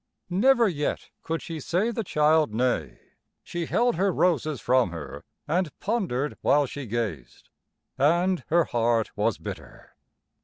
[0.31, 2.97] Never yet could she say the child nay.
[3.43, 7.51] She held her roses from her and pondered while she gazed.
[7.99, 9.93] And her heart was bitter.